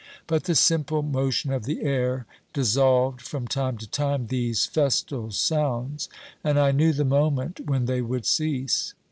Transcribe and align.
But 0.25 0.45
the 0.45 0.55
simple 0.55 1.03
motion 1.03 1.51
of 1.53 1.65
the 1.65 1.83
air 1.83 2.25
dissolved 2.53 3.21
from 3.21 3.47
time 3.47 3.77
to 3.77 3.87
time 3.87 4.25
these 4.29 4.65
festal 4.65 5.29
sounds, 5.29 6.09
and 6.43 6.59
I 6.59 6.71
knew 6.71 6.91
the 6.91 7.05
moment 7.05 7.67
when 7.67 7.85
they 7.85 8.01
would 8.01 8.25
cease. 8.25 8.95